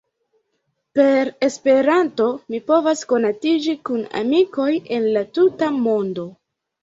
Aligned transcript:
Per 0.99 1.29
Esperanto 1.47 2.29
mi 2.53 2.61
povas 2.71 3.05
konatiĝi 3.13 3.75
kun 3.89 4.01
amikoj 4.23 4.69
el 4.99 5.05
la 5.19 5.23
tuta 5.39 5.69
mondo. 5.83 6.27